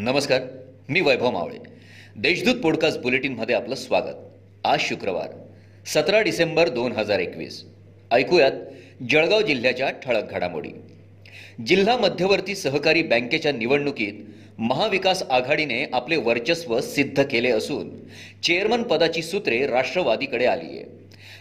नमस्कार 0.00 0.40
मी 0.88 1.00
वैभव 1.00 1.30
मावळे. 1.30 1.56
देशदूत 2.16 2.54
पॉडकास्ट 2.54 3.00
बुलेटिनमध्ये 3.00 3.54
आपलं 3.54 3.74
स्वागत. 3.74 4.14
आज 4.64 4.80
शुक्रवार 4.80 5.30
सतरा 5.86 6.20
डिसेंबर 6.20 6.68
दोन 6.68 6.92
हजार 6.92 7.18
एकवीस. 7.18 7.64
ऐकूयात 8.10 8.52
जळगाव 9.10 9.40
जिल्ह्याच्या 9.40 9.90
ठळक 9.90 10.30
घडामोडी. 10.30 10.68
जिल्हा 11.66 11.96
मध्यवर्ती 11.96 12.54
सहकारी 12.54 13.02
बँकेच्या 13.02 13.52
निवडणुकीत 13.52 14.12
महाविकास 14.58 15.22
आघाडीने 15.22 15.84
आपले 15.92 16.16
वर्चस्व 16.16 16.80
सिद्ध 16.80 17.22
केले 17.22 17.50
असून 17.50 17.90
चेअरमन 18.42 18.82
पदाची 18.82 19.22
सूत्रे 19.22 19.66
राष्ट्रवादीकडे 19.66 20.46
आली 20.46 20.66
आहे 20.66 20.84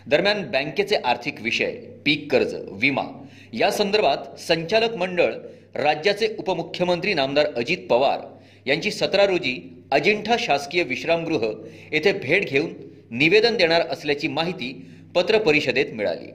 दरम्यान 0.07 0.41
बँकेचे 0.41 0.95
आर्थिक 0.95 1.41
विषय 1.41 1.71
पीक 2.05 2.31
कर्ज 2.31 2.55
विमा 2.71 3.25
या 3.53 3.71
संदर्भात 3.71 4.39
संचालक 4.39 4.95
मंडळ 4.95 5.33
राज्याचे 5.75 6.35
उपमुख्यमंत्री 6.39 7.13
नामदार 7.13 7.45
अजित 7.55 7.77
पवार 7.89 8.19
यांची 8.67 8.91
सतरा 8.91 9.25
रोजी 9.25 9.57
अजिंठा 9.91 10.35
शासकीय 10.39 10.83
विश्रामगृह 10.83 11.45
येथे 11.91 12.11
भेट 12.13 12.49
घेऊन 12.49 12.73
निवेदन 13.11 13.55
देणार 13.57 13.87
असल्याची 13.89 14.27
माहिती 14.27 14.71
पत्रपरिषदेत 15.15 15.93
मिळाली. 15.93 16.31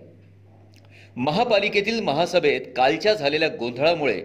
महापालिकेतील 1.17 2.01
महासभेत 2.01 2.61
कालच्या 2.77 3.13
झालेल्या 3.15 3.49
गोंधळामुळे 3.59 4.21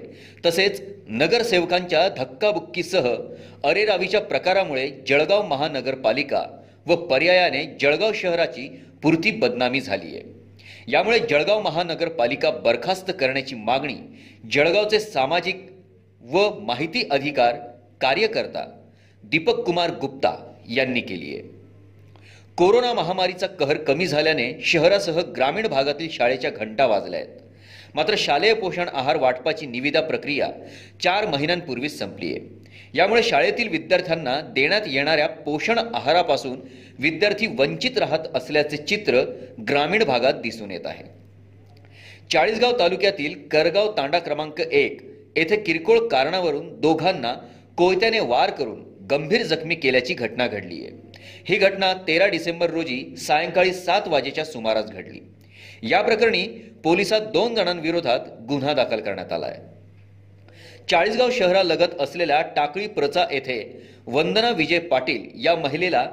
तसेच 0.46 0.82
नगरसेवकांच्या 1.10 2.08
धक्काबुक्कीसह 2.18 3.08
अरेरावीच्या 3.64 4.22
प्रकारामुळे 4.22 4.90
जळगाव 5.08 5.46
महानगरपालिका 5.48 6.44
व 6.88 6.96
पर्यायाने 7.06 7.64
जळगाव 7.82 8.12
शहराची 8.16 8.68
पुरती 9.04 9.32
बदनामी 9.32 9.82
झाली 9.82 10.16
आहे. 10.16 10.24
यामुळे 10.88 11.20
जळगाव 11.20 11.62
महानगरपालिका 11.62 12.52
बरखास्त 12.52 13.12
करण्याची 13.20 13.56
मागणी 13.56 13.96
जळगावचे 14.52 15.00
सामाजिक 15.00 15.66
व 16.22 16.50
माहिती 16.60 17.08
अधिकार 17.12 17.56
कार्यकर्ता 18.02 18.64
दीपक 19.24 19.60
कुमार 19.60 19.92
गुप्ता 19.92 20.54
यांनी 20.70 21.02
केली 21.02 21.34
आहे. 21.36 21.44
कोरोना 22.58 22.94
महामारीचा 22.94 23.48
कहर 23.48 23.78
कमी 23.78 24.08
झाल्याने 24.08 24.52
शहरासह 24.66 25.20
ग्रामीण 25.36 25.68
भागातील 25.68 26.08
शाळेच्या 26.12 26.50
घंटा 26.50 26.86
वाजल्या 26.86 27.20
आहेत. 27.20 27.38
मात्र 27.96 28.16
शालेय 28.18 28.54
पोषण 28.54 28.90
आहार 28.94 29.18
वाटपाची 29.18 29.66
निविदा 29.66 30.02
प्रक्रिया 30.02 30.48
चार 31.04 31.28
महिन्यांपूर्वीच 31.28 31.98
संपली 32.00 32.34
आहे. 32.34 32.40
यामुळे 32.94 33.24
शाळेतील 33.24 33.68
विद्यार्थ्यांना 33.68 34.40
देण्यात 34.42 34.82
येणाऱ्या 34.88 35.28
पोषण 35.28 35.80
आहारापासून 35.94 36.60
विद्यार्थी 37.00 37.48
वंचित 37.48 37.98
राहत 37.98 38.36
असल्याचे 38.36 38.78
चित्र 38.78 39.24
ग्रामीण 39.70 40.04
भागात 40.04 40.34
दिसून 40.34 40.72
येत 40.72 40.86
आहे. 40.86 41.04
चाळीसगाव 42.32 42.80
तालुक्यातील 42.80 43.48
करगाव 43.48 43.92
तांडा 43.98 44.20
क्रमांक 44.20 44.60
एक 44.62 45.02
येथे 45.36 45.56
किरकोळ 45.56 46.08
कारणावरून 46.08 46.80
दोघांना 46.82 47.36
कोयत्याने 47.80 48.20
वार 48.20 48.52
करून 48.52 48.80
गंभीर 49.12 49.44
जखमी 49.44 49.76
केल्याची 49.76 50.14
घटना 50.14 50.48
घडली 50.48 50.80
आहे. 50.86 50.92
ही 51.48 51.58
घटना 51.58 51.94
तेरा 52.08 52.26
डिसेंबर 52.28 52.70
रोजी 52.70 53.16
सायंकाळी 53.18 53.74
सात 53.74 54.08
वाजेच्या 54.08 54.46
सुमारास 54.46 54.90
घडली. 54.92 55.20
या 55.84 56.02
प्रकरणी 56.02 56.42
पोलिसात 56.84 57.22
दोन 57.34 57.56
जणांविरोधात 57.56 58.20
गुन्हा 58.50 58.74
दाखल 58.74 59.00
करण्यात 59.00 59.32
आला 59.34 59.46
आहे. 59.46 59.62
चाळीसगाव 60.90 61.30
शहरालगत 61.32 62.02
असलेल्या 62.02 62.42
टाकळी 62.56 62.88
प्रचा 62.88 63.26
येथे 63.32 63.60
वंदना 64.08 64.50
विजय 64.50 64.80
पाटील 64.80 65.28
या 65.46 65.56
महिलेला 65.56 66.06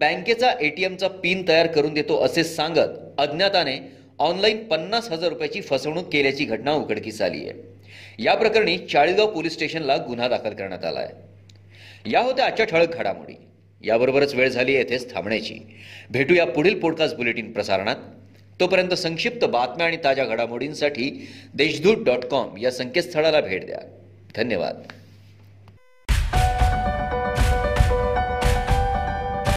बँकेचा 0.00 0.52
एटीएमचा 0.60 1.08
पिन 1.22 1.42
तयार 1.48 1.66
करून 1.66 1.94
देतो 1.94 2.20
असे 2.24 2.44
सांगत 2.44 3.20
अज्ञाताने 3.20 3.78
ऑनलाईन 4.18 4.64
पन्नास 4.68 5.10
हजार 5.10 5.28
रुपयाची 5.28 5.60
फसवणूक 5.60 6.12
केल्याची 6.12 6.44
घटना 6.44 6.72
उघडकीस 6.72 7.20
आली 7.22 7.48
आहे. 7.48 7.76
या 8.18 8.34
प्रकरणी 8.34 8.78
चाळीसगाव 8.78 9.26
पोलीस 9.26 9.52
स्टेशनला 9.52 9.96
गुन्हा 9.96 10.28
दाखल 10.28 10.50
करण्यात 10.50 10.84
आला 10.84 11.00
आहे 11.00 11.28
या 12.10 12.20
होत्या 12.20 12.46
आजच्या 12.46 12.66
ठळक 12.66 12.94
घडामोडी. 12.94 13.34
याबरोबरच 13.84 14.34
वेळ 14.34 14.48
झाली 14.48 14.72
येथेच 14.72 15.14
थांबण्याची. 15.14 15.58
भेटूया 16.10 16.46
पुढील 16.46 16.80
पॉडकास्ट 16.80 17.16
बुलेटिन 17.16 17.52
प्रसारणात. 17.52 17.96
तोपर्यंत 18.60 18.94
संक्षिप्त 18.94 19.44
बातम्या 19.44 19.86
आणि 19.86 19.96
ताज्या 20.04 20.24
घडामोडींसाठी 20.24 21.28
देशदूत 21.54 21.96
डॉट 22.04 22.24
कॉम 22.24 22.56
या 22.56 22.70
संकेतस्थळाला 22.70 23.40
भेट 23.40 23.66
द्या. 23.66 23.78
धन्यवाद. 24.36 24.82